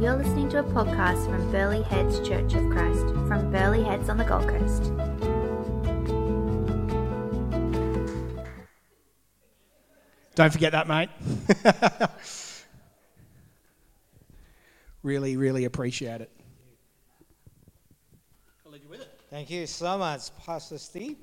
[0.00, 4.16] You're listening to a podcast from Burleigh Heads Church of Christ from Burleigh Heads on
[4.16, 4.84] the Gold Coast.
[10.34, 11.10] Don't forget that, mate.
[15.02, 16.30] really, really appreciate it.
[18.64, 19.20] I'll leave you with it.
[19.28, 21.18] Thank you so much, Pastor Steve.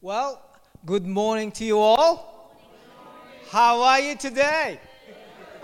[0.00, 0.40] Well,
[0.86, 2.56] good morning to you all.
[3.50, 4.78] How are you today?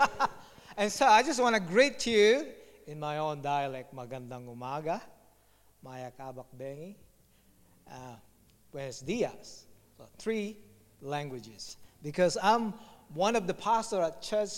[0.77, 2.45] and so I just want to greet you
[2.85, 5.01] in my own dialect, magandang umaga,
[5.83, 6.95] maya kabak bengi,
[7.89, 8.15] uh,
[8.71, 9.65] buenos dias.
[9.97, 10.57] So three
[11.01, 11.77] languages.
[12.03, 12.73] Because I'm
[13.13, 14.49] one of the pastors at church,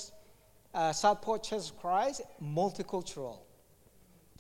[0.74, 3.40] uh, Southport Church of Christ, multicultural.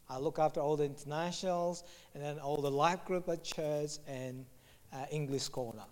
[0.10, 4.46] I look after all the internationals and then all the life group at church and
[4.92, 5.86] uh, English corner.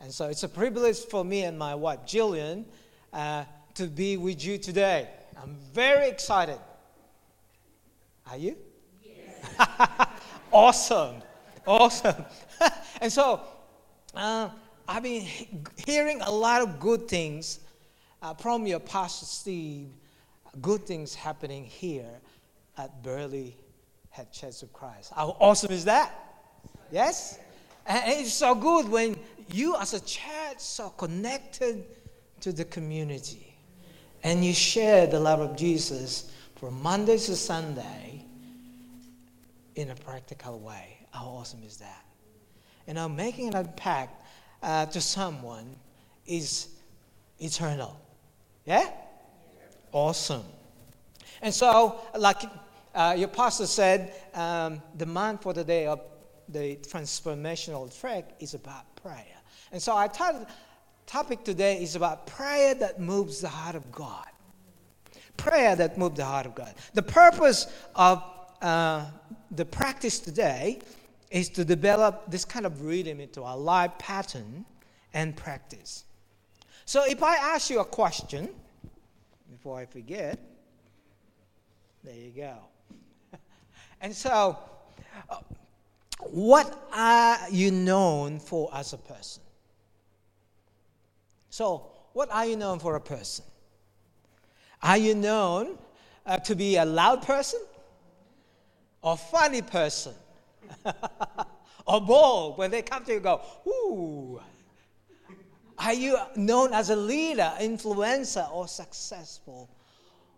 [0.00, 2.64] And so it's a privilege for me and my wife, Jillian,
[3.12, 3.44] uh,
[3.74, 5.08] to be with you today.
[5.42, 6.58] I'm very excited.
[8.30, 8.56] Are you?
[9.02, 10.08] Yes.
[10.52, 11.16] awesome.
[11.66, 12.24] Awesome.
[13.00, 13.40] and so
[14.14, 14.50] uh,
[14.86, 15.26] I've been
[15.86, 17.60] hearing a lot of good things
[18.20, 19.88] uh, from your Pastor Steve,
[20.60, 22.20] good things happening here
[22.76, 23.54] at Burleigh
[24.10, 25.12] Head Church of Christ.
[25.14, 26.12] How awesome is that?
[26.90, 27.38] Yes?
[27.86, 29.16] And it's so good when
[29.50, 31.84] you as a church so connected
[32.40, 33.51] to the community
[34.22, 38.24] and you share the love of Jesus from Monday to Sunday
[39.74, 40.98] in a practical way.
[41.10, 42.04] How awesome is that?
[42.86, 44.24] You know, making an impact
[44.62, 45.76] uh, to someone
[46.26, 46.68] is
[47.38, 48.00] eternal.
[48.64, 48.88] Yeah?
[49.90, 50.44] Awesome.
[51.40, 52.42] And so, like
[52.94, 56.00] uh, your pastor said, um, the month for the day of
[56.48, 59.24] the transformational track is about prayer.
[59.72, 60.46] And so I title,
[61.12, 64.26] topic today is about prayer that moves the heart of God.
[65.36, 66.72] Prayer that moves the heart of God.
[66.94, 68.24] The purpose of
[68.62, 69.04] uh,
[69.50, 70.80] the practice today
[71.30, 74.64] is to develop this kind of rhythm into our life pattern
[75.12, 76.04] and practice.
[76.86, 78.48] So if I ask you a question,
[79.50, 80.38] before I forget,
[82.04, 82.56] there you go.
[84.00, 84.58] and so,
[85.28, 85.40] uh,
[86.20, 89.41] what are you known for as a person?
[91.52, 93.44] So, what are you known for a person?
[94.82, 95.76] Are you known
[96.24, 97.60] uh, to be a loud person?
[99.02, 100.14] Or funny person?
[101.86, 102.56] or bold?
[102.56, 104.40] When they come to you, go, ooh.
[105.76, 109.68] Are you known as a leader, influencer, or successful?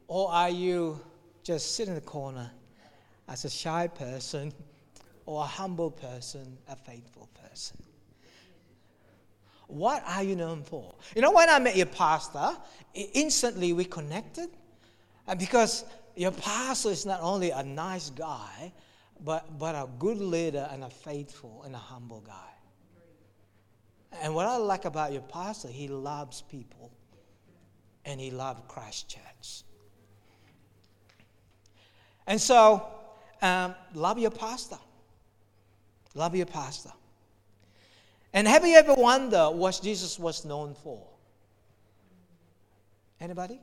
[0.08, 0.98] Or are you
[1.44, 2.50] just sit in the corner
[3.28, 4.52] as a shy person?
[5.26, 7.78] or a humble person, a faithful person.
[9.66, 10.94] What are you known for?
[11.14, 12.56] You know, when I met your pastor,
[12.94, 14.50] instantly we connected.
[15.38, 18.72] Because your pastor is not only a nice guy,
[19.20, 22.32] but, but a good leader and a faithful and a humble guy.
[24.22, 26.92] And what I like about your pastor, he loves people
[28.04, 29.62] and he loves Christ Church.
[32.26, 32.86] And so,
[33.42, 34.78] um, love your pastor.
[36.14, 36.92] Love your pastor.
[38.34, 41.02] And have you ever wondered what Jesus was known for?
[43.20, 43.58] Anybody?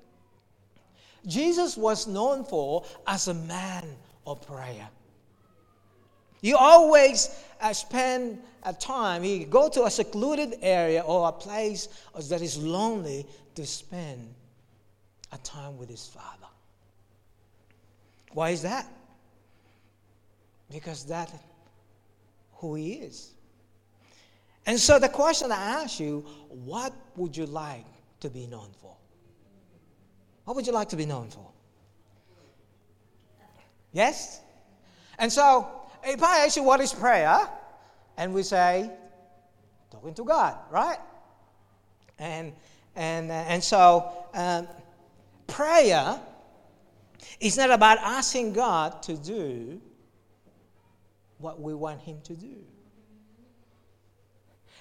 [1.27, 3.85] Jesus was known for as a man
[4.25, 4.87] of prayer.
[6.41, 7.29] He always
[7.61, 11.87] uh, spend a time, he go to a secluded area or a place
[12.29, 14.33] that is lonely to spend
[15.31, 16.47] a time with his father.
[18.33, 18.87] Why is that?
[20.71, 21.31] Because that
[22.53, 23.31] who He is.
[24.65, 27.85] And so the question I ask you, what would you like
[28.19, 28.95] to be known for?
[30.45, 31.51] What would you like to be known for?
[33.91, 34.41] Yes?
[35.17, 35.67] And so,
[36.03, 37.47] if I ask you what is prayer,
[38.17, 38.89] and we say,
[39.89, 40.99] talking to God, right?
[42.17, 42.53] And,
[42.95, 44.67] and, uh, and so, um,
[45.47, 46.19] prayer
[47.39, 49.81] is not about asking God to do
[51.37, 52.55] what we want Him to do.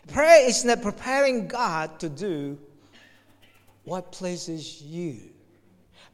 [0.09, 2.59] Prayer is not preparing God to do
[3.85, 5.21] what pleases you.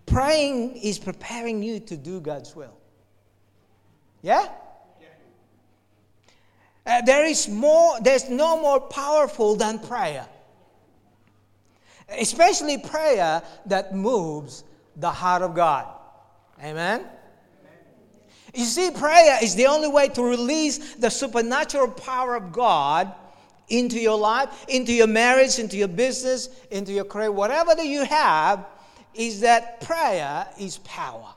[0.06, 2.76] Praying is preparing you to do God's will.
[4.22, 4.48] Yeah?
[6.86, 10.26] Uh, there is more, there's no more powerful than prayer.
[12.08, 14.62] Especially prayer that moves
[14.96, 15.86] the heart of God.
[16.62, 17.04] Amen?
[18.54, 23.12] You see, prayer is the only way to release the supernatural power of God
[23.68, 28.04] into your life, into your marriage, into your business, into your career, whatever that you
[28.04, 28.66] have.
[29.14, 31.32] is that prayer is power.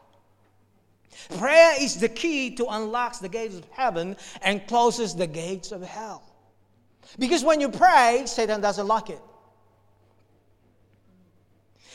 [1.37, 5.81] Prayer is the key to unlock the gates of heaven and closes the gates of
[5.81, 6.23] hell.
[7.17, 9.21] Because when you pray, Satan doesn't like it.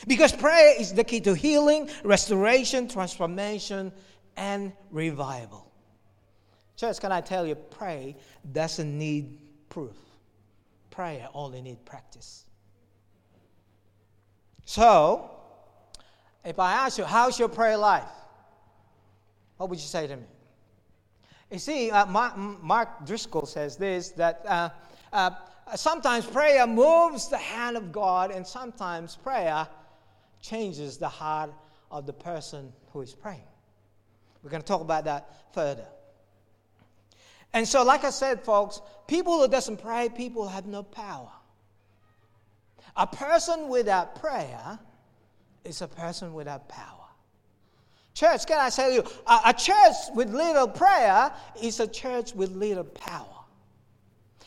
[0.07, 3.91] Because prayer is the key to healing, restoration, transformation,
[4.37, 5.71] and revival.
[6.75, 8.17] Church, can I tell you, pray
[8.51, 9.37] doesn't need
[9.69, 9.95] proof.
[10.95, 12.45] Prayer only needs practice.
[14.63, 15.29] So,
[16.45, 18.07] if I ask you, how's your prayer life?
[19.57, 20.23] What would you say to me?
[21.51, 24.69] You see, uh, Mark, Mark, Driscoll says this that uh,
[25.11, 25.31] uh,
[25.75, 29.67] sometimes prayer moves the hand of God, and sometimes prayer
[30.41, 31.51] changes the heart
[31.91, 33.47] of the person who is praying.
[34.41, 35.87] We're going to talk about that further.
[37.55, 41.31] And so, like I said, folks, people who doesn't pray, people have no power.
[42.97, 44.77] A person without prayer
[45.63, 47.07] is a person without power.
[48.13, 51.31] Church, can I tell you, a, a church with little prayer
[51.61, 53.45] is a church with little power.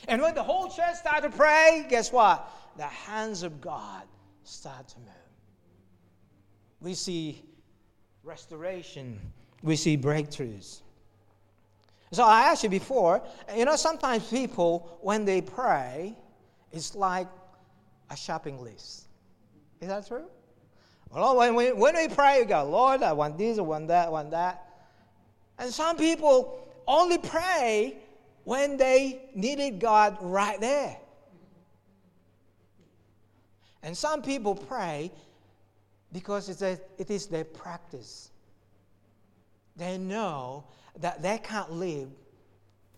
[0.07, 2.51] And when the whole church start to pray, guess what?
[2.77, 4.03] The hands of God
[4.45, 5.09] start to move.
[6.83, 7.43] We see
[8.23, 9.19] restoration,
[9.63, 10.83] we see breakthroughs.
[12.11, 13.23] So I asked you before,
[13.55, 16.17] you know, sometimes people, when they pray,
[16.73, 17.27] it's like
[18.11, 19.09] a shopping list.
[19.81, 20.25] Is that true?
[21.11, 24.09] Well, when we, when we pray, we go, Lord, I want this, I want that,
[24.09, 24.65] I want that.
[25.59, 27.97] And some people only pray
[28.45, 30.97] when they needed God right there.
[33.83, 35.13] And some people pray
[36.13, 38.31] because it's a, it is their practice.
[39.77, 40.65] They know
[41.01, 42.09] that they can't live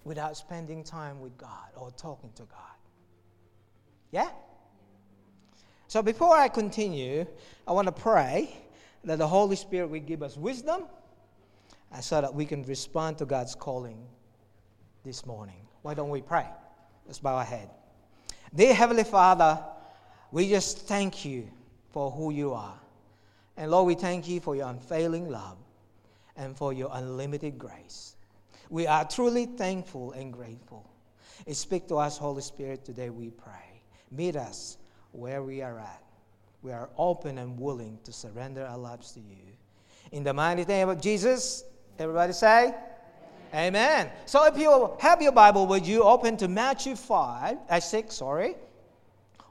[0.05, 2.57] without spending time with God or talking to God.
[4.11, 4.31] Yeah?
[5.89, 7.27] So before I continue,
[7.67, 8.57] I want to pray
[9.05, 10.85] that the Holy Spirit will give us wisdom
[11.93, 14.07] uh, so that we can respond to God's calling
[15.05, 15.67] this morning.
[15.83, 16.47] Why don't we pray?
[17.07, 17.71] Let's bow our head.
[18.55, 19.63] Dear Heavenly Father,
[20.33, 21.49] we just thank you
[21.91, 22.79] for who you are.
[23.57, 25.57] And Lord, we thank you for your unfailing love
[26.41, 28.17] and for your unlimited grace.
[28.71, 30.91] We are truly thankful and grateful.
[31.53, 33.83] speak to us, Holy Spirit, today we pray.
[34.11, 34.79] Meet us
[35.13, 36.03] where we are at.
[36.63, 39.37] We are open and willing to surrender our lives to you.
[40.13, 41.65] In the mighty name of Jesus,
[41.99, 42.75] everybody say,
[43.53, 43.75] Amen.
[43.75, 44.11] Amen.
[44.25, 48.55] So if you have your Bible, would you open to Matthew 5, uh, 6, sorry.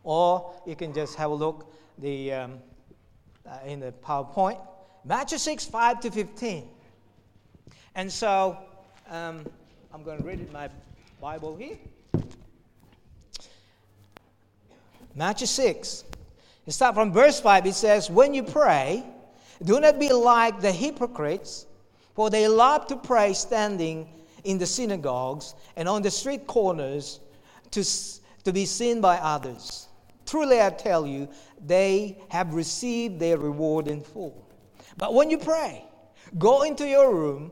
[0.03, 2.59] Or you can just have a look the, um,
[3.45, 4.59] uh, in the PowerPoint.
[5.03, 6.69] Matthew 6, 5 to 15.
[7.95, 8.57] And so
[9.09, 9.45] um,
[9.93, 10.69] I'm going to read it my
[11.21, 11.77] Bible here.
[15.15, 16.05] Matthew 6.
[16.65, 17.65] You start from verse 5.
[17.65, 19.03] It says, When you pray,
[19.63, 21.65] do not be like the hypocrites,
[22.13, 24.07] for they love to pray standing
[24.43, 27.19] in the synagogues and on the street corners
[27.71, 27.83] to,
[28.43, 29.87] to be seen by others.
[30.25, 31.27] Truly, I tell you,
[31.65, 34.47] they have received their reward in full.
[34.95, 35.83] But when you pray,
[36.37, 37.51] go into your room,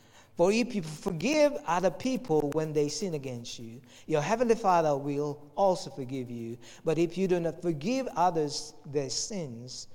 [0.41, 5.39] For if you forgive other people when they sin against you, your heavenly Father will
[5.55, 6.57] also forgive you.
[6.83, 9.87] But if you do not forgive others their sins,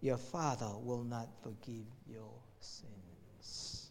[0.00, 3.90] your Father will not forgive your sins.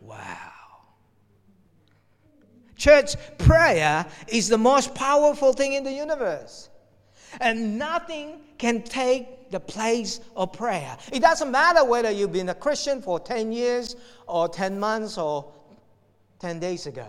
[0.00, 0.52] Wow.
[2.78, 6.70] Church, prayer is the most powerful thing in the universe.
[7.38, 10.96] And nothing can take the place of prayer.
[11.12, 15.52] It doesn't matter whether you've been a Christian for 10 years or 10 months or
[16.38, 17.06] 10 days ago.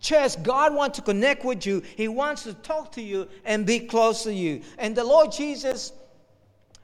[0.00, 1.82] Church, God wants to connect with you.
[1.96, 4.62] He wants to talk to you and be close to you.
[4.78, 5.92] And the Lord Jesus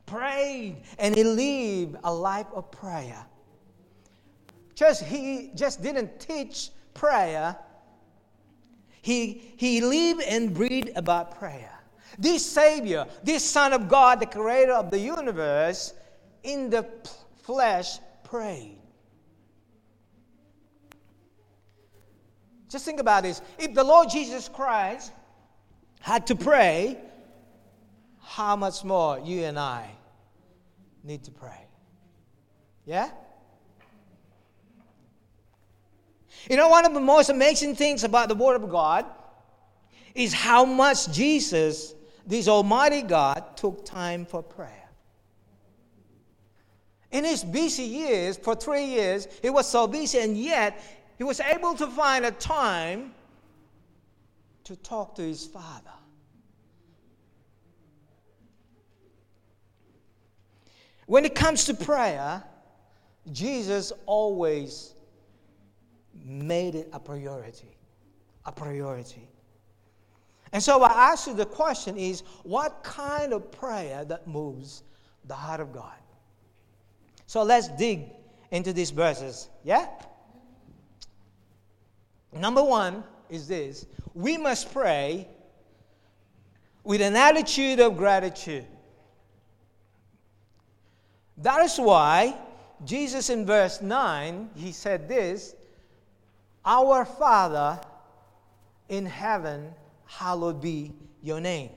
[0.04, 3.24] prayed and he lived a life of prayer.
[4.74, 7.56] Just he just didn't teach prayer.
[9.00, 11.75] He, he lived and breathed about prayer.
[12.18, 15.92] This Savior, this Son of God, the creator of the universe,
[16.42, 16.86] in the
[17.42, 18.78] flesh prayed.
[22.68, 23.40] Just think about this.
[23.58, 25.12] If the Lord Jesus Christ
[26.00, 26.98] had to pray,
[28.20, 29.88] how much more you and I
[31.04, 31.66] need to pray?
[32.84, 33.10] Yeah?
[36.50, 39.04] You know, one of the most amazing things about the Word of God
[40.16, 41.94] is how much Jesus,
[42.26, 44.88] this Almighty God, took time for prayer.
[47.12, 50.82] In his busy years, for three years, he was so busy, and yet
[51.18, 53.14] he was able to find a time
[54.64, 55.92] to talk to his Father.
[61.06, 62.42] When it comes to prayer,
[63.30, 64.94] Jesus always
[66.24, 67.76] made it a priority.
[68.44, 69.28] A priority.
[70.52, 74.82] And so I ask you the question is what kind of prayer that moves
[75.24, 75.94] the heart of God?
[77.26, 78.04] So let's dig
[78.50, 79.48] into these verses.
[79.64, 79.88] Yeah?
[82.32, 85.28] Number one is this we must pray
[86.84, 88.64] with an attitude of gratitude.
[91.38, 92.36] That is why
[92.84, 95.54] Jesus in verse 9, he said this
[96.64, 97.80] Our Father
[98.88, 99.74] in heaven,
[100.06, 101.70] hallowed be your name.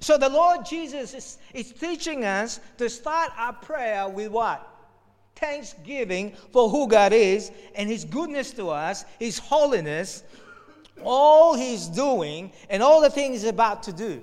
[0.00, 4.66] So the Lord Jesus is, is teaching us to start our prayer with what?
[5.36, 10.22] Thanksgiving for who God is and His goodness to us, His holiness,
[11.02, 14.22] all He's doing, and all the things He's about to do.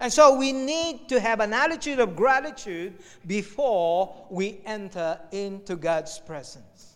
[0.00, 2.94] And so we need to have an attitude of gratitude
[3.26, 6.87] before we enter into God's presence.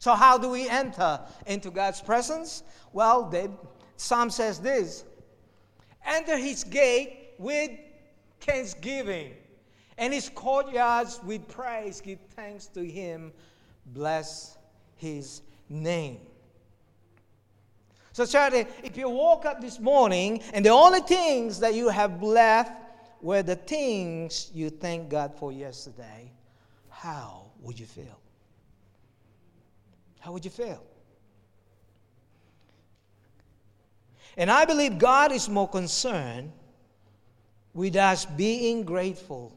[0.00, 2.62] So, how do we enter into God's presence?
[2.94, 3.50] Well, the
[3.98, 5.04] Psalm says this
[6.06, 7.70] Enter his gate with
[8.40, 9.34] thanksgiving,
[9.98, 12.00] and his courtyards with praise.
[12.00, 13.30] Give thanks to him.
[13.84, 14.56] Bless
[14.96, 16.20] his name.
[18.12, 22.22] So, Charlie, if you woke up this morning and the only things that you have
[22.22, 22.72] left
[23.20, 26.32] were the things you thank God for yesterday,
[26.88, 28.18] how would you feel?
[30.20, 30.82] How would you feel?
[34.36, 36.52] And I believe God is more concerned
[37.74, 39.56] with us being grateful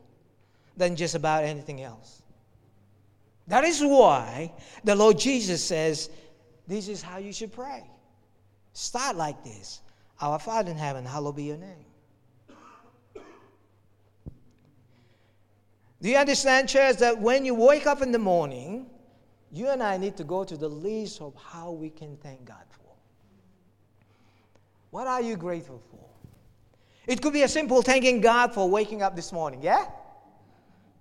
[0.75, 2.21] than just about anything else.
[3.47, 4.53] That is why
[4.83, 6.09] the Lord Jesus says,
[6.67, 7.83] This is how you should pray.
[8.73, 9.81] Start like this
[10.21, 11.85] Our Father in heaven, hallowed be your name.
[16.01, 18.87] Do you understand, church, that when you wake up in the morning,
[19.53, 22.65] you and I need to go to the list of how we can thank God
[22.71, 22.91] for?
[24.89, 26.09] What are you grateful for?
[27.05, 29.85] It could be a simple thanking God for waking up this morning, yeah?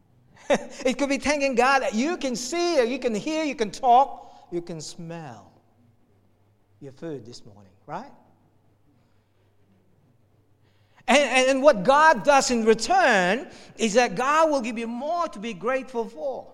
[0.50, 4.30] it could be thanking God that you can see, you can hear, you can talk,
[4.50, 5.50] you can smell
[6.80, 8.12] your food this morning, right?
[11.08, 15.38] And, and, what God does in return is that God will give you more to
[15.38, 16.52] be grateful for.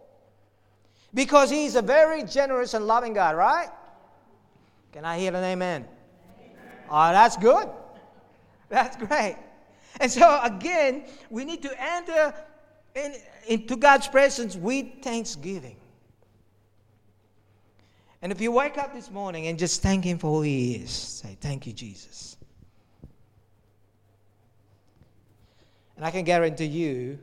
[1.19, 3.71] Because He's a very generous and loving God, right?
[4.93, 5.85] Can I hear an amen?
[6.89, 7.69] Oh, that's good.
[8.69, 9.37] That's great.
[9.99, 12.33] And so, again, we need to enter
[12.95, 13.17] in,
[13.49, 15.75] into God's presence with thanksgiving.
[18.23, 20.93] And if you wake up this morning and just thank Him for who He is,
[20.93, 22.37] say, Thank you, Jesus.
[25.97, 27.19] And I can guarantee you,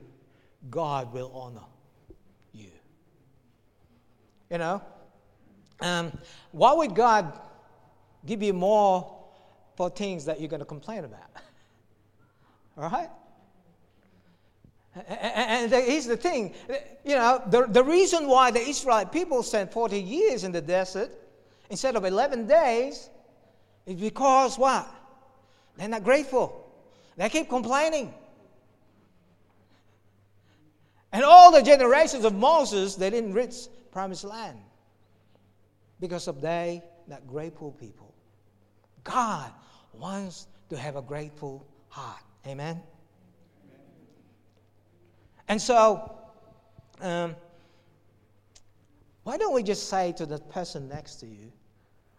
[0.70, 1.62] God will honor.
[4.50, 4.82] You know?
[5.82, 6.18] Um,
[6.52, 7.40] why would God
[8.26, 9.24] give you more
[9.76, 11.30] for things that you're going to complain about?
[12.78, 13.10] All right?
[15.08, 16.54] And here's the thing
[17.04, 21.12] you know, the, the reason why the Israelite people spent 40 years in the desert
[21.70, 23.10] instead of 11 days
[23.86, 24.88] is because what?
[25.78, 26.66] They're not grateful.
[27.18, 28.14] They keep complaining.
[31.12, 34.60] And all the generations of Moses, they didn't reach promised land
[36.02, 38.14] because of they not grateful people.
[39.06, 39.54] God
[39.94, 42.22] wants to have a grateful heart.
[42.46, 42.84] Amen.
[45.48, 46.14] And so,
[47.00, 47.38] um,
[49.24, 51.50] why don't we just say to the person next to you,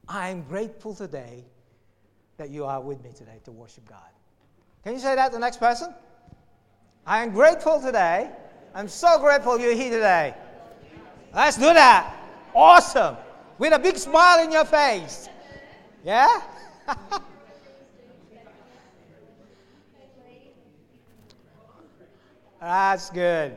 [0.08, 1.44] I'm grateful today
[2.38, 3.98] that you are with me today to worship God.
[4.82, 5.94] Can you say that to the next person?
[7.04, 8.30] I am grateful today.
[8.74, 10.34] I'm so grateful you're here today.
[11.36, 12.16] Let's do that.
[12.54, 13.18] Awesome.
[13.58, 15.28] With a big smile in your face.
[16.02, 16.40] Yeah?
[22.58, 23.54] That's good.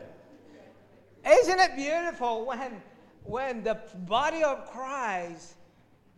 [1.26, 2.82] Isn't it beautiful when,
[3.24, 5.56] when the body of Christ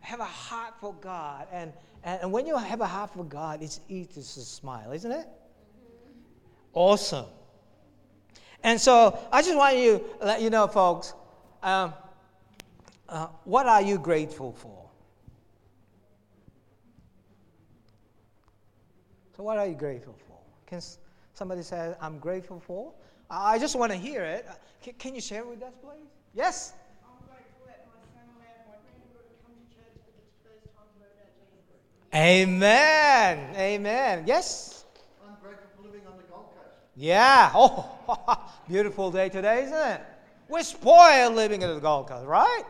[0.00, 1.46] have a heart for God?
[1.52, 5.28] And, and when you have a heart for God, it's easy to smile, isn't it?
[6.72, 7.26] Awesome.
[8.64, 11.14] And so I just want you let you know, folks,
[11.62, 11.94] um,
[13.08, 14.88] uh, what are you grateful for?
[19.36, 20.38] So, what are you grateful for?
[20.66, 20.80] Can
[21.34, 22.92] somebody say, I'm grateful for?
[23.30, 24.46] I just want to hear it.
[24.82, 26.08] Can, can you share with us, please?
[26.34, 26.74] Yes?
[32.14, 33.56] Amen.
[33.56, 34.24] Amen.
[34.26, 34.84] Yes?
[35.26, 36.76] I'm grateful for living on the Gold Coast.
[36.94, 37.50] Yeah.
[37.54, 40.02] Oh, beautiful day today, isn't it?
[40.52, 42.64] We're spoiled living in the Gold Coast, right?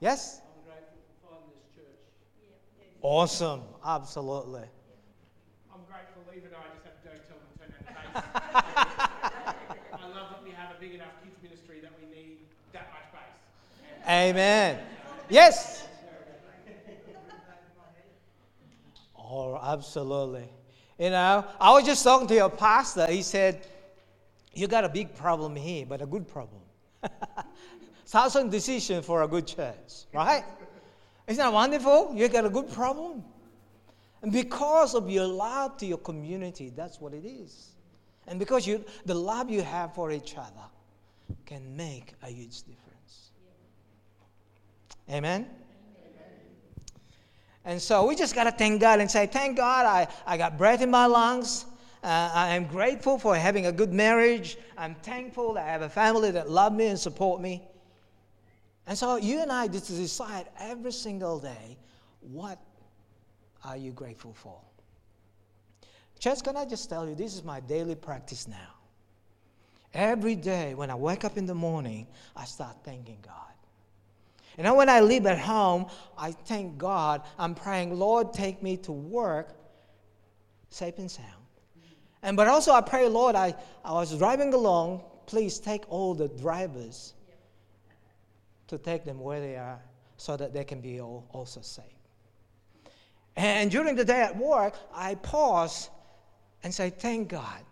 [0.00, 0.40] Yes?
[0.42, 2.90] I'm grateful for this church.
[3.00, 3.60] Awesome.
[3.86, 4.64] Absolutely.
[5.72, 9.74] I'm grateful even though I just have to go tell them to turn out the
[9.74, 10.02] base.
[10.02, 12.38] I love that we have a big enough kids ministry that we need
[12.72, 14.08] that much space.
[14.08, 14.80] Amen.
[15.28, 15.86] Yes.
[19.16, 20.48] Oh, absolutely.
[20.98, 23.06] You know, I was just talking to your pastor.
[23.06, 23.64] He said,
[24.54, 26.61] You got a big problem here, but a good problem.
[28.06, 30.44] Thousand decisions for a good church, right?
[31.26, 32.12] Isn't that wonderful?
[32.14, 33.24] You got a good problem.
[34.22, 37.72] And because of your love to your community, that's what it is.
[38.26, 40.68] And because you, the love you have for each other
[41.46, 43.30] can make a huge difference.
[45.10, 45.48] Amen?
[47.64, 50.58] And so we just got to thank God and say, Thank God I, I got
[50.58, 51.64] breath in my lungs.
[52.02, 54.58] Uh, I am grateful for having a good marriage.
[54.76, 57.62] I'm thankful that I have a family that love me and support me.
[58.86, 61.78] And so you and I just decide every single day
[62.20, 62.58] what
[63.64, 64.58] are you grateful for?
[66.18, 68.74] Church, can I just tell you, this is my daily practice now.
[69.94, 73.34] Every day when I wake up in the morning, I start thanking God.
[74.56, 75.86] And then when I leave at home,
[76.16, 77.22] I thank God.
[77.38, 79.54] I'm praying, Lord, take me to work
[80.70, 81.41] safe and sound.
[82.22, 83.54] And but also I pray, Lord, I,
[83.84, 87.14] I was driving along, please take all the drivers
[88.68, 89.80] to take them where they are
[90.16, 91.84] so that they can be all, also safe.
[93.36, 95.90] And during the day at work, I pause
[96.62, 97.64] and say, Thank God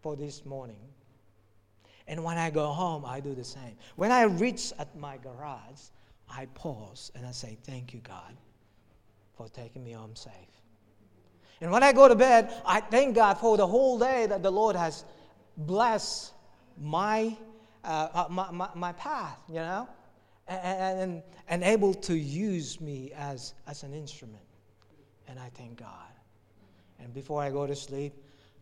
[0.00, 0.80] for this morning.
[2.06, 3.76] And when I go home, I do the same.
[3.96, 5.80] When I reach at my garage,
[6.28, 8.36] I pause and I say, Thank you, God,
[9.36, 10.32] for taking me home safe.
[11.60, 14.50] And when I go to bed, I thank God for the whole day that the
[14.50, 15.04] Lord has
[15.56, 16.32] blessed
[16.80, 17.36] my,
[17.84, 19.88] uh, uh my, my, my, path, you know,
[20.48, 24.42] and, and, and able to use me as, as an instrument.
[25.28, 25.88] And I thank God.
[27.00, 28.14] And before I go to sleep,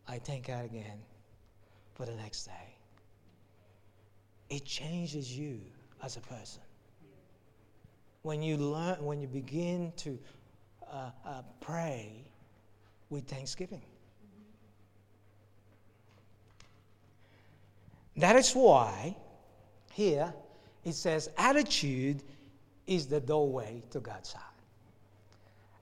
[0.07, 0.98] I thank God again
[1.94, 2.72] for the next day
[4.52, 5.59] it changes you
[6.02, 6.61] as a person.
[8.20, 10.18] When you learn, when you begin to
[10.92, 12.24] uh, uh, pray
[13.12, 13.83] with thanksgiving.
[18.16, 19.14] That is why
[19.92, 20.33] here
[20.85, 22.22] it says attitude
[22.87, 24.46] is the doorway to God's heart.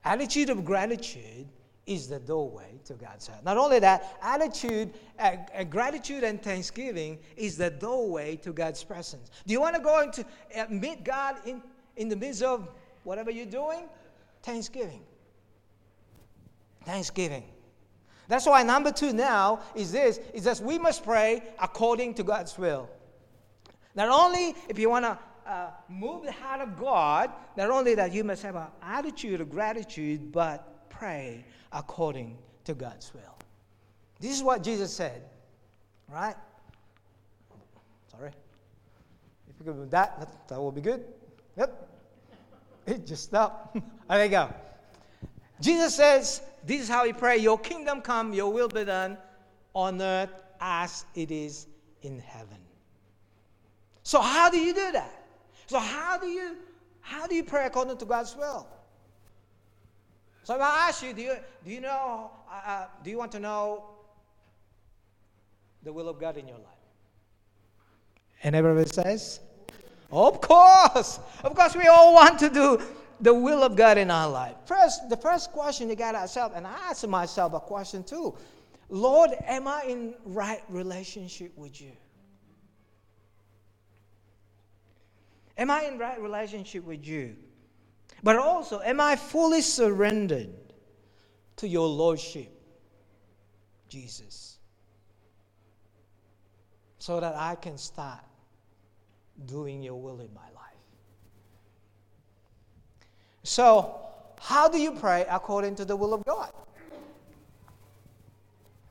[0.04, 1.46] Attitude of gratitude
[1.86, 3.44] is the doorway to God's heart.
[3.44, 9.30] Not only that, attitude, uh, uh, gratitude, and thanksgiving is the doorway to God's presence.
[9.46, 10.24] Do you want to go into
[10.56, 11.62] uh, meet God in,
[11.96, 12.68] in the midst of
[13.04, 13.84] whatever you're doing?
[14.42, 15.02] Thanksgiving.
[16.84, 17.44] Thanksgiving.
[18.28, 22.56] That's why number two now is this: is that we must pray according to God's
[22.56, 22.88] will.
[23.94, 28.12] Not only if you want to uh, move the heart of God, not only that
[28.12, 33.36] you must have an attitude of gratitude, but pray according to God's will.
[34.20, 35.22] This is what Jesus said,
[36.08, 36.36] right?
[38.12, 38.30] Sorry.
[39.48, 41.04] If you could move that, that, that will be good.
[41.56, 41.88] Yep.
[42.86, 43.76] It just stopped.
[44.08, 44.52] there you go.
[45.60, 49.18] Jesus says, This is how we pray Your kingdom come, your will be done
[49.74, 51.66] on earth as it is
[52.02, 52.58] in heaven.
[54.02, 55.24] So, how do you do that?
[55.66, 56.56] So, how do you
[57.00, 58.66] how do you pray according to God's will?
[60.44, 63.32] So if I ask you, do you, do you know, uh, uh, do you want
[63.32, 63.84] to know
[65.82, 66.66] the will of God in your life?
[68.42, 69.40] And everybody says,
[70.10, 72.80] of course, of course, we all want to do
[73.20, 74.56] the will of God in our life?
[74.64, 78.36] First, the first question you got to ask and I ask myself a question too.
[78.88, 81.92] Lord, am I in right relationship with you?
[85.56, 87.36] Am I in right relationship with you?
[88.22, 90.50] But also, am I fully surrendered
[91.56, 92.50] to your Lordship,
[93.88, 94.58] Jesus?
[96.98, 98.24] So that I can start
[99.46, 100.69] doing your will in my life.
[103.42, 104.00] So,
[104.40, 106.52] how do you pray according to the will of God?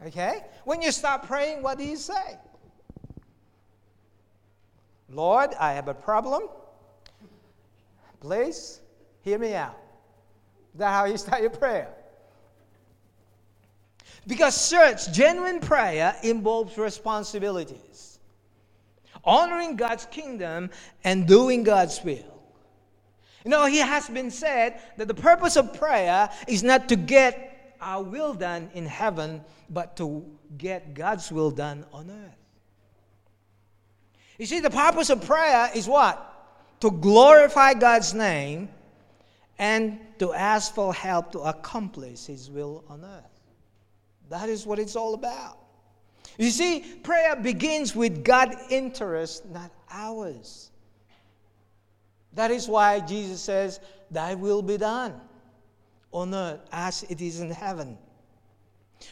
[0.05, 0.43] Okay?
[0.63, 2.38] When you start praying, what do you say?
[5.09, 6.43] Lord, I have a problem.
[8.19, 8.79] Please
[9.21, 9.77] hear me out.
[10.73, 11.89] Is that how you start your prayer?
[14.27, 18.19] Because church, genuine prayer involves responsibilities.
[19.23, 20.69] Honoring God's kingdom
[21.03, 22.38] and doing God's will.
[23.43, 27.75] You know, he has been said that the purpose of prayer is not to get
[27.82, 30.25] our will done in heaven, but to
[30.58, 32.36] get God's will done on earth.
[34.38, 36.25] You see, the purpose of prayer is what?
[36.82, 38.69] To glorify God's name
[39.58, 43.23] and to ask for help to accomplish His will on earth.
[44.30, 45.58] That is what it's all about.
[46.38, 50.71] You see, prayer begins with God's interest, not ours.
[52.33, 53.79] That is why Jesus says,
[54.11, 55.19] Thy will be done
[56.11, 57.97] on earth as it is in heaven.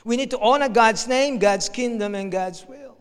[0.04, 2.98] We need to honor God's name, God's kingdom, and God's will.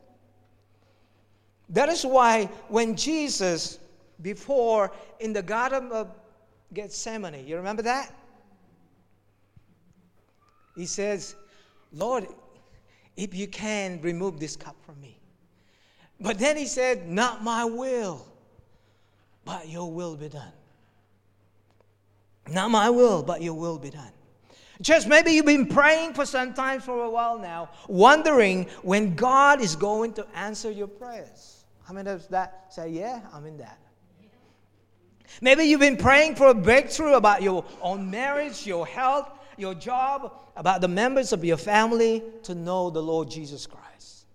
[1.70, 3.78] That is why when Jesus,
[4.22, 6.14] before in the Garden of
[6.72, 8.14] Gethsemane, you remember that?
[10.76, 11.34] He says,
[11.92, 12.26] Lord,
[13.16, 15.18] if you can, remove this cup from me.
[16.20, 18.26] But then he said, Not my will,
[19.46, 20.52] but your will be done.
[22.50, 24.10] Not my will, but your will be done.
[24.82, 29.62] Just maybe you've been praying for some time for a while now, wondering when God
[29.62, 31.64] is going to answer your prayers.
[31.84, 33.78] How many of that say, Yeah, I'm in that?
[35.40, 40.32] Maybe you've been praying for a breakthrough about your own marriage, your health, your job,
[40.56, 44.26] about the members of your family to know the Lord Jesus Christ.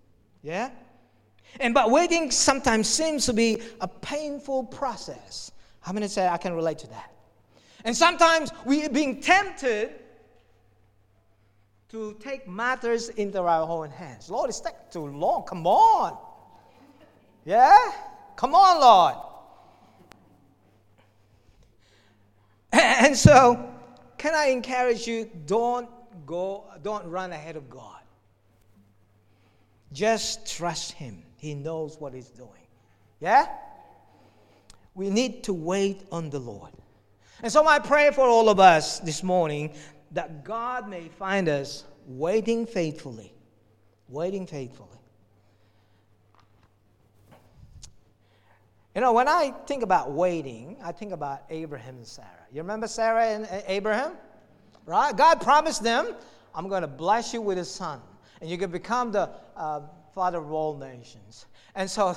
[0.42, 0.70] Yeah?
[1.60, 5.52] And but waiting sometimes seems to be a painful process.
[5.80, 7.12] How many say I can relate to that?
[7.84, 9.90] And sometimes we are being tempted
[11.90, 14.30] to take matters into our own hands.
[14.30, 15.44] Lord, it's taking too long.
[15.44, 16.16] Come on.
[17.44, 17.76] Yeah?
[18.36, 19.14] Come on, Lord.
[22.72, 23.70] And so,
[24.16, 25.28] can I encourage you?
[25.46, 25.88] Don't
[26.24, 28.01] go, don't run ahead of God.
[29.92, 31.22] Just trust Him.
[31.36, 32.50] He knows what He's doing.
[33.20, 33.46] Yeah?
[34.94, 36.72] We need to wait on the Lord.
[37.42, 39.72] And so, I pray for all of us this morning
[40.12, 43.32] that God may find us waiting faithfully.
[44.08, 44.88] Waiting faithfully.
[48.94, 52.28] You know, when I think about waiting, I think about Abraham and Sarah.
[52.52, 54.12] You remember Sarah and Abraham?
[54.84, 55.16] Right?
[55.16, 56.14] God promised them,
[56.54, 58.02] I'm going to bless you with a son,
[58.42, 59.82] and you can become the uh,
[60.16, 61.46] father of all nations.
[61.76, 62.16] And so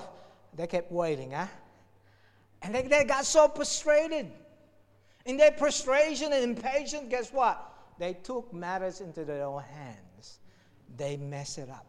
[0.56, 1.46] they kept waiting, huh?
[2.64, 4.32] And they, they got so frustrated.
[5.26, 7.72] In their frustration and impatience, guess what?
[8.00, 10.40] They took matters into their own hands.
[10.98, 11.86] They mess it up.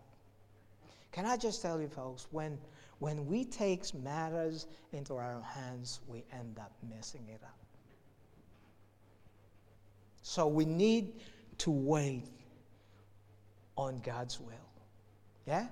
[1.12, 2.58] Can I just tell you, folks, when
[2.98, 7.58] when we take matters into our own hands, we end up messing it up.
[10.22, 11.20] So we need
[11.58, 12.24] to wait
[13.76, 14.54] on God's will.
[15.46, 15.66] Yeah?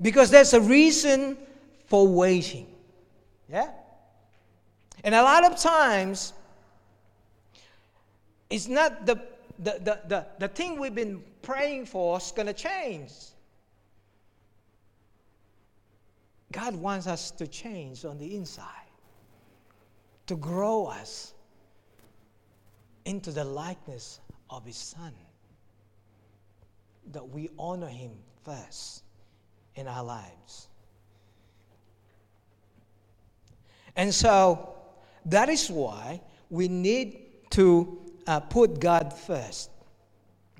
[0.00, 1.38] Because there's a reason
[1.86, 2.66] for waiting.
[3.48, 3.70] Yeah?
[5.04, 6.32] And a lot of times,
[8.50, 9.16] it's not the,
[9.58, 13.12] the, the, the, the thing we've been praying for is going to change.
[16.52, 18.66] God wants us to change on the inside,
[20.26, 21.34] to grow us
[23.04, 25.12] into the likeness of His Son.
[27.12, 28.12] That we honor Him
[28.44, 29.02] first
[29.74, 30.68] in our lives.
[33.96, 34.74] And so
[35.26, 39.70] that is why we need to uh, put God first.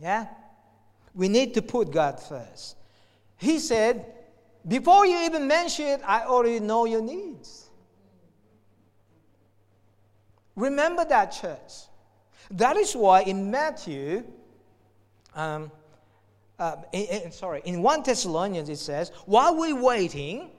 [0.01, 0.27] Yeah?
[1.14, 2.77] We need to put God first.
[3.37, 4.07] He said,
[4.66, 7.68] before you even mention it, I already know your needs.
[10.57, 11.86] Remember that, church.
[12.50, 14.24] That is why in Matthew,
[15.35, 15.70] um,
[16.59, 20.50] uh, in, in, sorry, in 1 Thessalonians it says, while we're waiting,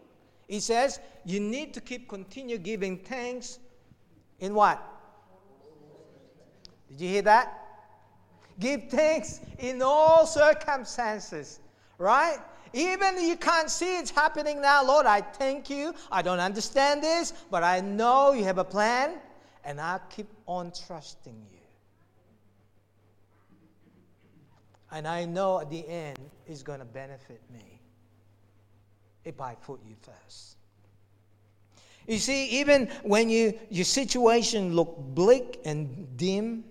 [0.47, 3.60] it says, you need to keep continue giving thanks
[4.39, 4.84] In what?
[6.89, 7.63] Did you hear that?
[8.60, 11.60] Give thanks in all circumstances,
[11.97, 12.38] right?
[12.73, 15.93] Even you can't see it's happening now, Lord, I thank you.
[16.12, 19.19] I don't understand this, but I know you have a plan,
[19.63, 21.67] and I'll keep on trusting you.
[24.91, 27.82] And I know at the end it's going to benefit me
[29.26, 30.56] if I put you first.
[32.08, 36.63] You see, even when you, your situation look bleak and dim,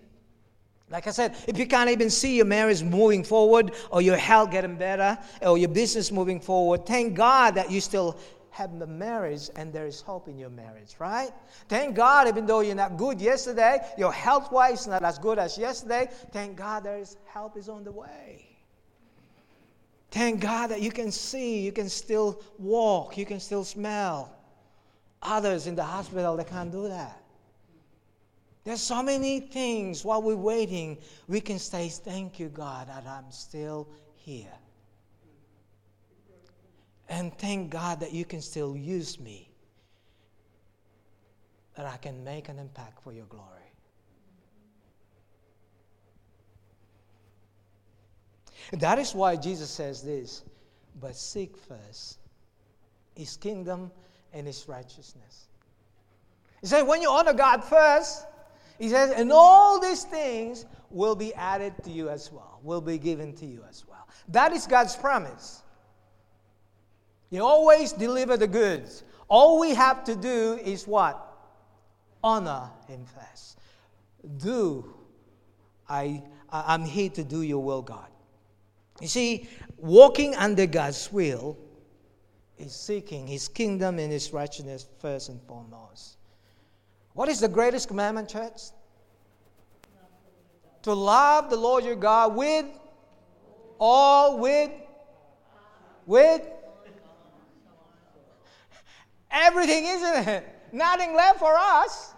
[0.89, 4.53] like I said, if you can't even see your marriage moving forward or your health
[4.53, 8.19] getting better or your business moving forward, thank God that you still
[8.57, 11.31] have the marriage and there is hope in your marriage, right?
[11.69, 15.59] Thank God, even though you're not good yesterday, your health wise not as good as
[15.59, 18.47] yesterday, thank God there is help is on the way.
[20.11, 24.35] Thank God that you can see, you can still walk, you can still smell.
[25.21, 27.21] Others in the hospital, they can't do that.
[28.65, 30.97] There's so many things while we're waiting,
[31.29, 34.59] we can say, Thank you, God, that I'm still here.
[37.09, 39.49] And thank God that you can still use me,
[41.77, 43.45] that I can make an impact for your glory.
[48.73, 50.43] That is why Jesus says this
[51.01, 52.19] but seek first
[53.15, 53.91] his kingdom
[54.33, 55.47] and his righteousness.
[56.61, 58.25] He said, when you honor God first,
[58.79, 62.99] he says, and all these things will be added to you as well, will be
[62.99, 64.07] given to you as well.
[64.29, 65.63] That is God's promise.
[67.31, 69.03] He always deliver the goods.
[69.29, 71.23] All we have to do is what?
[72.23, 73.59] Honor Him first.
[74.39, 74.95] Do.
[75.89, 78.09] I, I'm here to do your will, God.
[79.01, 81.59] You see, walking under God's will
[82.59, 86.17] is seeking His kingdom and His righteousness first and foremost.
[87.13, 88.61] What is the greatest commandment, church?
[90.83, 92.67] To love the Lord your God with
[93.79, 94.71] all, with,
[96.07, 96.43] with
[99.37, 100.49] everything, isn't it?
[100.73, 102.15] Nothing left for us.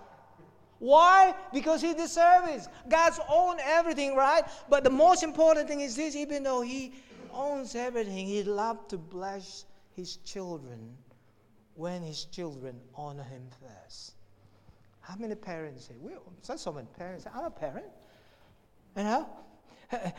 [0.79, 1.35] Why?
[1.53, 2.69] Because He deserves.
[2.89, 4.45] God's own everything, right?
[4.71, 6.93] But the most important thing is this even though He
[7.33, 10.97] owns everything, He loves to bless His children
[11.75, 14.13] when His children honor Him first.
[15.01, 17.87] How many parents say, well, so many parents say, I'm a parent.
[18.97, 19.29] You know?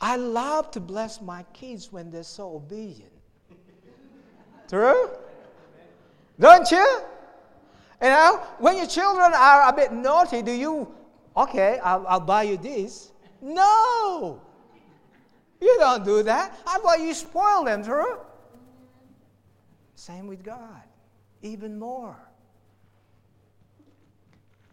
[0.00, 3.12] I love to bless my kids when they're so obedient.
[4.68, 5.10] True?
[6.40, 7.00] Don't you?
[8.02, 10.88] You know, when your children are a bit naughty, do you,
[11.36, 13.12] okay, I'll, I'll buy you this?
[13.42, 14.40] No!
[15.60, 16.58] You don't do that.
[16.64, 18.18] How about you spoil them, true?
[19.94, 20.82] Same with God,
[21.42, 22.16] even more.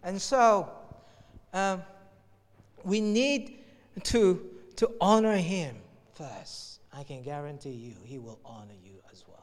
[0.03, 0.69] And so,
[1.51, 1.83] um,
[2.85, 3.59] we need
[4.03, 4.41] to,
[4.77, 5.75] to honor him
[6.13, 6.79] first.
[6.93, 9.36] I can guarantee you, he will honor you as well.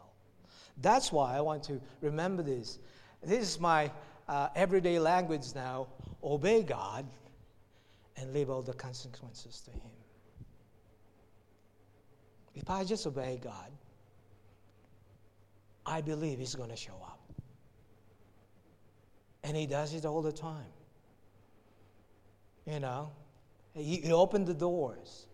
[0.80, 2.78] That's why I want to remember this.
[3.22, 3.90] This is my
[4.28, 5.88] uh, everyday language now
[6.22, 7.06] obey God
[8.16, 9.90] and leave all the consequences to him.
[12.54, 13.70] If I just obey God,
[15.84, 17.20] I believe he's going to show up.
[19.42, 20.72] And he does it all the time.
[22.66, 23.10] You know,
[23.74, 25.26] he, he opened the doors.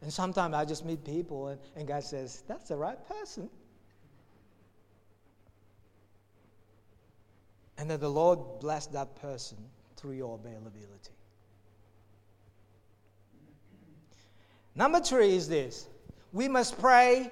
[0.00, 3.50] And sometimes I just meet people, and, and God says, That's the right person.
[7.78, 9.56] And that the Lord bless that person
[9.96, 11.12] through your availability.
[14.74, 15.88] Number three is this
[16.32, 17.30] we must pray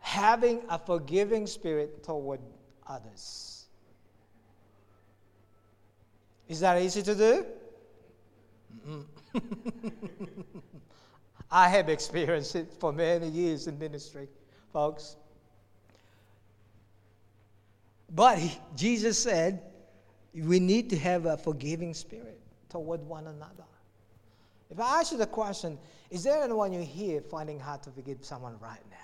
[0.00, 2.40] having a forgiving spirit toward
[2.86, 3.66] others.
[6.48, 7.46] Is that easy to do?
[11.50, 14.28] I have experienced it for many years in ministry,
[14.72, 15.16] folks.
[18.14, 19.62] But he, Jesus said
[20.34, 23.64] we need to have a forgiving spirit toward one another.
[24.70, 25.78] If I ask you the question,
[26.10, 28.96] is there anyone you here finding hard to forgive someone right now?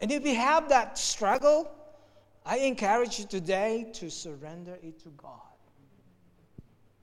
[0.00, 1.70] And if you have that struggle,
[2.44, 5.38] I encourage you today to surrender it to God.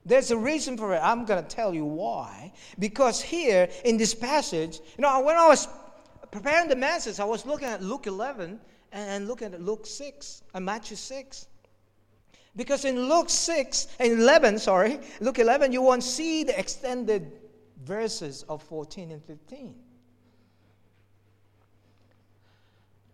[0.04, 1.00] There's a reason for it.
[1.02, 2.52] I'm going to tell you why.
[2.78, 5.68] Because here in this passage, you know, when I was
[6.30, 8.60] preparing the message, I was looking at Luke 11
[8.92, 11.46] and looking at Luke 6 and Matthew 6.
[12.56, 17.32] Because in Luke 6 and 11, sorry, Luke 11, you won't see the extended
[17.84, 19.74] verses of 14 and 15.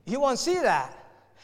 [0.06, 0.96] You won't see that.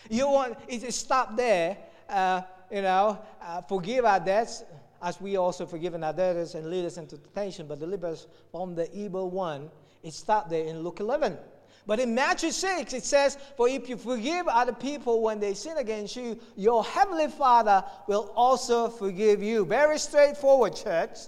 [0.09, 1.77] You won't, it to stop there,
[2.09, 4.65] uh, you know, uh, forgive our debts
[5.03, 8.75] as we also forgiven our debtors and lead us into temptation, but deliver us from
[8.75, 9.71] the evil one.
[10.03, 11.37] It stopped there in Luke 11.
[11.87, 15.79] But in Matthew 6, it says, For if you forgive other people when they sin
[15.79, 19.65] against you, your heavenly Father will also forgive you.
[19.65, 21.19] Very straightforward, church.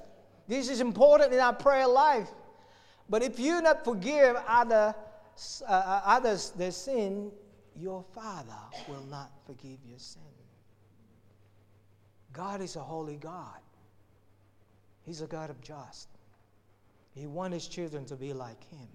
[0.47, 2.29] This is important in our prayer life.
[3.09, 4.95] But if you not forgive other,
[5.69, 7.33] uh, uh, others their sin,
[7.75, 8.53] your Father
[8.89, 10.23] will not forgive your sin.
[12.33, 13.61] God is a holy God.
[15.05, 16.09] He's a God of just.
[17.15, 18.89] He wants his children to be like him.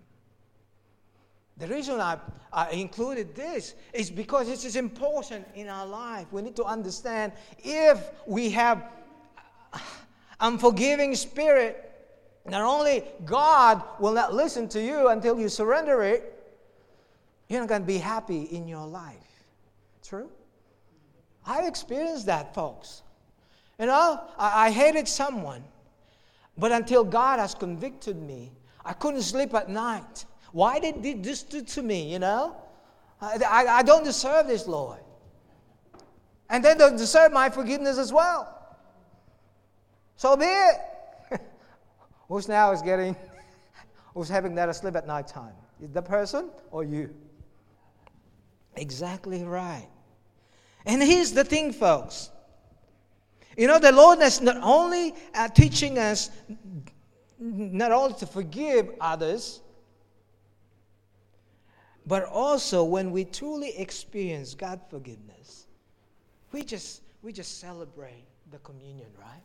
[1.59, 2.17] The reason I,
[2.53, 6.27] I included this is because this is important in our life.
[6.31, 8.83] We need to understand if we have
[10.39, 11.85] unforgiving spirit,
[12.45, 16.35] not only God will not listen to you until you surrender it,
[17.49, 19.15] you're not going to be happy in your life.
[20.01, 20.29] True?
[21.45, 23.01] I've experienced that, folks.
[23.79, 25.63] You know, I, I hated someone,
[26.57, 28.51] but until God has convicted me,
[28.85, 30.25] I couldn't sleep at night.
[30.51, 32.55] Why did this do to me, you know?
[33.21, 34.99] I, I, don't deserve this, Lord.
[36.49, 38.77] And they don't deserve my forgiveness as well.
[40.15, 40.75] So be it.
[42.27, 43.15] who's now is getting,
[44.13, 45.53] who's having that asleep at night time?
[45.93, 47.13] The person or you?
[48.75, 49.87] Exactly right.
[50.85, 52.29] And here's the thing, folks.
[53.57, 56.31] You know, the Lord is not only uh, teaching us
[57.39, 59.61] not only to forgive others,
[62.09, 65.67] but also when we truly experience God forgiveness,
[66.51, 69.43] we just we just celebrate the communion, right?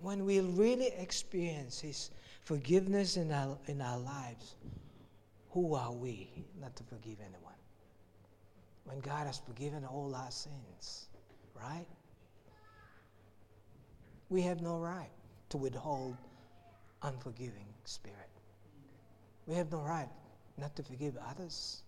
[0.00, 2.10] When we really experience His
[2.44, 4.54] forgiveness in our in our lives,
[5.50, 7.60] who are we not to forgive anyone?
[8.84, 11.08] When God has forgiven all our sins,
[11.54, 11.86] right?
[14.30, 15.10] We have no right
[15.50, 16.16] to withhold
[17.02, 18.30] unforgiving spirit.
[19.46, 20.08] We have no right
[20.62, 21.82] not to forgive others.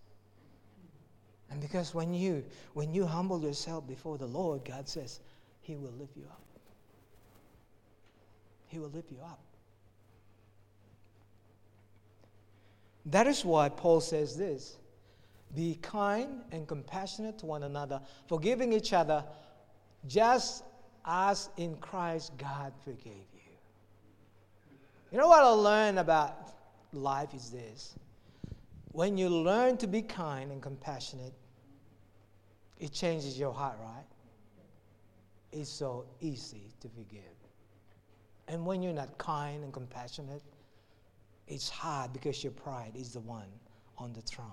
[1.49, 5.21] And because when you when you humble yourself before the Lord, God says
[5.61, 6.41] he will lift you up.
[8.67, 9.39] He will lift you up.
[13.05, 14.75] That is why Paul says this
[15.55, 19.23] Be kind and compassionate to one another, forgiving each other,
[20.05, 20.65] just
[21.05, 23.55] as in Christ God forgave you.
[25.13, 26.35] You know what I learned about
[26.91, 27.95] life is this
[28.95, 31.33] when you learn to be kind and compassionate,
[32.79, 34.05] it changes your heart, right?
[35.51, 37.21] It's so easy to forgive.
[38.47, 40.43] And when you're not kind and compassionate,
[41.47, 43.49] it's hard because your pride is the one
[43.97, 44.47] on the throne.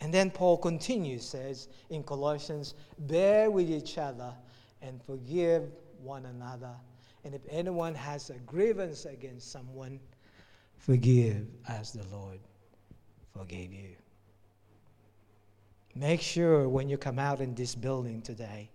[0.00, 4.32] And then Paul continues, says in Colossians, bear with each other
[4.80, 5.64] and forgive
[6.02, 6.74] one another.
[7.24, 10.00] And if anyone has a grievance against someone,
[10.78, 12.38] Forgive as the Lord
[13.36, 13.90] forgave you.
[15.94, 18.70] Make sure when you come out in this building today,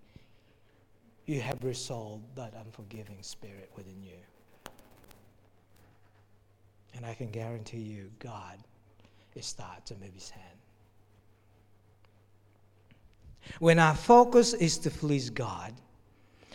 [1.25, 4.17] you have resolved that unforgiving spirit within you.
[6.95, 8.57] And I can guarantee you, God
[9.35, 10.57] is starting to move his hand.
[13.59, 15.73] When our focus is to please God,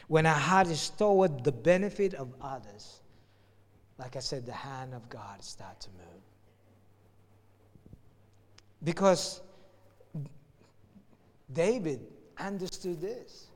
[0.07, 3.01] when our heart is toward the benefit of others,
[3.99, 6.23] like I said, the hand of God start to move.
[8.85, 9.41] Because
[11.53, 12.01] David
[12.39, 13.49] understood this.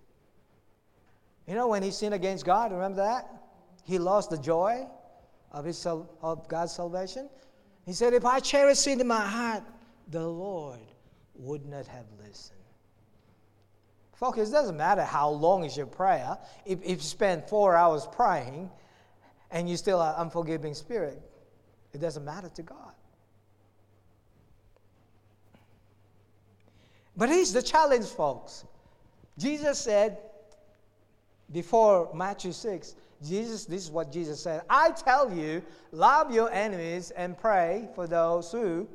[1.46, 3.28] You know, when he sinned against God, remember that?
[3.84, 4.86] He lost the joy
[5.52, 7.28] of, his, of God's salvation.
[7.84, 9.62] He said, If I cherish sin in my heart,
[10.08, 10.80] the Lord
[11.34, 12.58] would not have listened.
[14.14, 16.38] Folks, it doesn't matter how long is your prayer.
[16.64, 18.70] If, if you spend four hours praying
[19.52, 21.20] and you're still an unforgiving spirit,
[21.92, 22.94] it doesn't matter to God.
[27.16, 28.64] But here's the challenge, folks.
[29.38, 30.18] Jesus said,
[31.52, 37.10] before Matthew 6, Jesus, this is what Jesus said I tell you, love your enemies
[37.12, 38.88] and pray for those who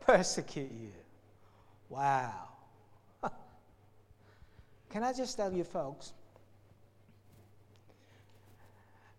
[0.00, 0.92] persecute you.
[1.88, 2.32] Wow.
[4.90, 6.12] Can I just tell you, folks,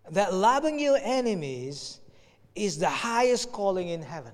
[0.09, 1.99] that loving your enemies
[2.55, 4.33] is the highest calling in heaven.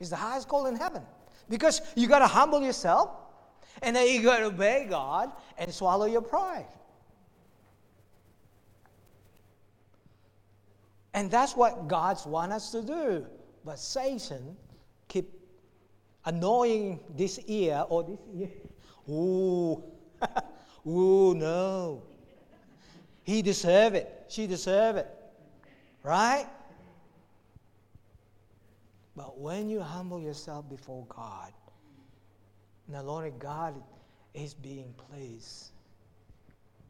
[0.00, 1.02] It's the highest call in heaven.
[1.48, 3.10] Because you got to humble yourself,
[3.82, 6.66] and then you got to obey God and swallow your pride.
[11.12, 13.26] And that's what God's want us to do
[13.64, 14.56] but Satan
[15.08, 15.30] keep
[16.24, 18.48] annoying this ear or this ear.
[19.08, 19.82] Ooh,
[20.86, 22.02] ooh, no.
[23.24, 24.24] He deserve it.
[24.28, 25.08] She deserve it.
[26.02, 26.46] Right?
[29.16, 31.52] But when you humble yourself before God,
[32.88, 33.74] not only God
[34.34, 35.72] is being pleased,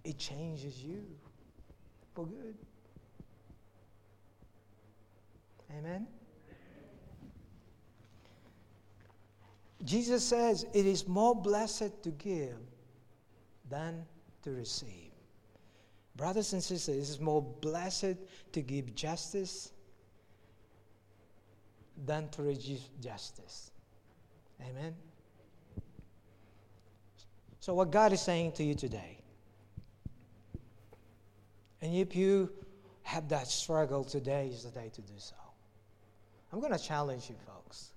[0.05, 1.05] it changes you
[2.15, 2.55] for good.
[5.79, 6.07] Amen?
[9.85, 12.57] Jesus says it is more blessed to give
[13.71, 14.05] than
[14.43, 15.10] to receive.
[16.21, 18.17] Brothers and sisters, it is more blessed
[18.53, 19.73] to give justice
[22.05, 23.71] than to receive justice.
[24.61, 24.95] Amen?
[27.61, 29.23] So, what God is saying to you today,
[31.81, 32.53] and if you
[33.05, 35.37] have that struggle, today is the day to do so.
[36.53, 37.93] I'm going to challenge you, folks.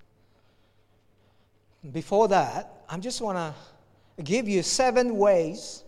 [1.91, 3.37] Before that, I just want
[4.17, 5.83] to give you seven ways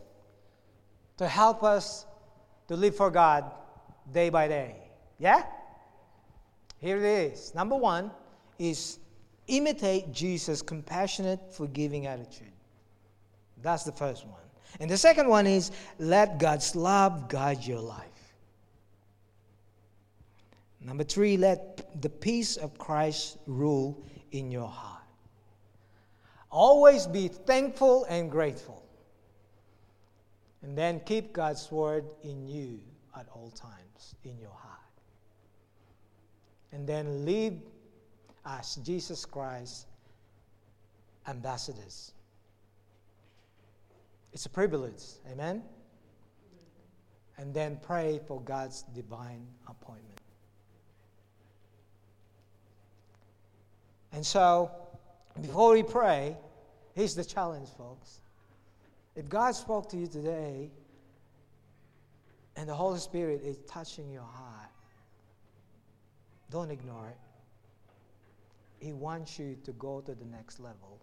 [1.16, 2.06] to help us
[2.68, 3.52] to live for God
[4.12, 4.76] day by day.
[5.20, 5.44] Yeah?
[6.80, 7.54] Here it is.
[7.56, 8.12] Number one
[8.60, 9.00] is
[9.48, 12.52] imitate Jesus' compassionate, forgiving attitude.
[13.62, 14.40] That's the first one.
[14.80, 18.04] And the second one is let God's love guide your life.
[20.82, 25.02] Number three, let the peace of Christ rule in your heart.
[26.52, 28.85] Always be thankful and grateful.
[30.66, 32.80] And then keep God's word in you
[33.16, 34.80] at all times, in your heart.
[36.72, 37.54] And then live
[38.44, 39.86] as Jesus Christ
[41.28, 42.14] ambassadors.
[44.34, 45.04] It's a privilege.
[45.32, 45.62] Amen?
[47.38, 50.20] And then pray for God's divine appointment.
[54.14, 54.72] And so,
[55.40, 56.36] before we pray,
[56.96, 58.22] here's the challenge, folks.
[59.16, 60.70] If God spoke to you today
[62.56, 64.70] and the Holy Spirit is touching your heart,
[66.52, 67.18] don't ignore it.
[68.86, 71.00] He wants you to go to the next level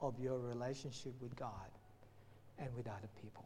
[0.00, 1.50] of your relationship with God
[2.58, 3.44] and with other people.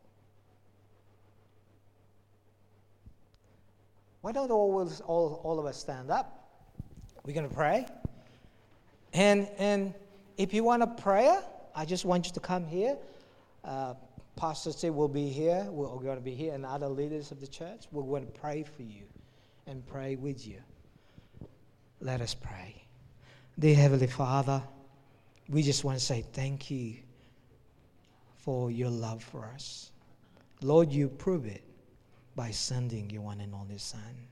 [4.20, 6.50] Why don't all, all, all of us stand up?
[7.24, 7.86] We're going to pray.
[9.12, 9.94] And, and
[10.36, 11.42] if you want a prayer,
[11.74, 12.96] I just want you to come here.
[13.64, 13.94] Uh,
[14.36, 15.66] Pastor Steve will be here.
[15.68, 17.86] We're going to be here, and other leaders of the church.
[17.90, 19.02] We're going to pray for you
[19.66, 20.60] and pray with you.
[22.00, 22.84] Let us pray.
[23.58, 24.62] Dear Heavenly Father,
[25.48, 26.96] we just want to say thank you
[28.36, 29.90] for your love for us.
[30.62, 31.64] Lord, you prove it
[32.36, 34.28] by sending your one and only Son.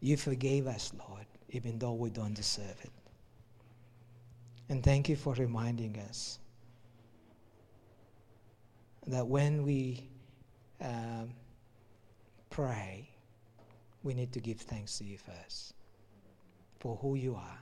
[0.00, 2.92] You forgave us, Lord, even though we don't deserve it.
[4.68, 6.38] And thank you for reminding us
[9.06, 10.08] that when we
[10.80, 11.30] um,
[12.50, 13.08] pray,
[14.02, 15.74] we need to give thanks to you first
[16.80, 17.58] for who you are,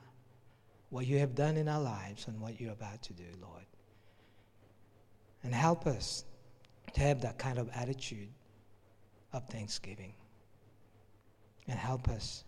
[0.91, 3.65] what you have done in our lives, and what you're about to do, Lord.
[5.45, 6.25] And help us
[6.95, 8.29] to have that kind of attitude
[9.33, 10.15] of thanksgiving.
[11.69, 12.45] And help us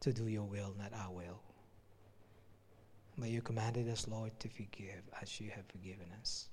[0.00, 1.40] to do your will, not our will.
[3.16, 6.48] But you commanded us, Lord, to forgive as you have forgiven us.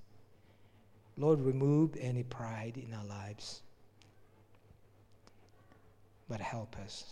[1.16, 3.62] Lord, remove any pride in our lives,
[6.28, 7.04] but help us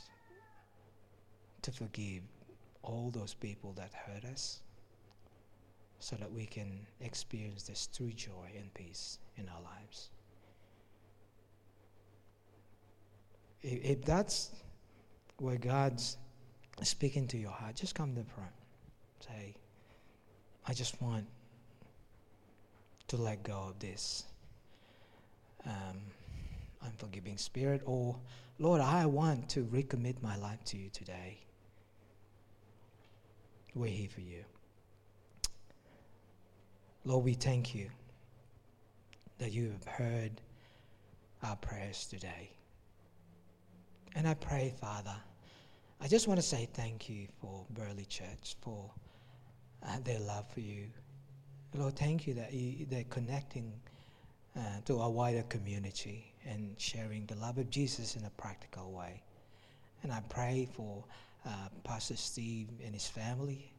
[1.62, 2.22] to forgive
[2.82, 4.60] all those people that hurt us
[5.98, 10.08] so that we can experience this true joy and peace in our lives.
[13.62, 14.50] If, if that's
[15.36, 16.16] where God's
[16.82, 18.52] speaking to your heart, just come to the front.
[19.20, 19.54] Say,
[20.66, 21.26] I just want
[23.10, 24.22] to let go of this
[25.66, 25.98] um,
[26.82, 28.16] unforgiving spirit, or
[28.60, 31.40] Lord, I want to recommit my life to you today.
[33.74, 34.44] We're here for you.
[37.04, 37.90] Lord, we thank you
[39.38, 40.40] that you have heard
[41.42, 42.52] our prayers today.
[44.14, 45.16] And I pray, Father,
[46.00, 48.88] I just want to say thank you for Burleigh Church, for
[49.84, 50.84] uh, their love for you.
[51.74, 53.72] Lord, thank you that you, they're connecting
[54.56, 59.22] uh, to a wider community and sharing the love of Jesus in a practical way.
[60.02, 61.04] And I pray for
[61.46, 63.72] uh, Pastor Steve and his family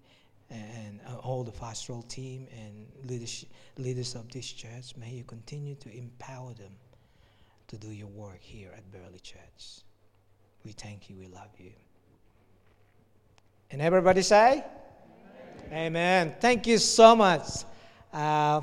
[0.50, 3.46] and uh, all the pastoral team and leaders,
[3.78, 4.96] leaders of this church.
[4.98, 6.72] May you continue to empower them
[7.68, 9.82] to do your work here at Burleigh Church.
[10.64, 11.18] We thank you.
[11.18, 11.72] We love you.
[13.70, 14.64] And everybody say?
[15.72, 16.36] Amen.
[16.40, 17.66] Thank you so much
[18.14, 18.62] uh,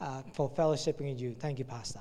[0.00, 1.34] uh, for fellowshipping with you.
[1.34, 2.00] Thank you, Pastor.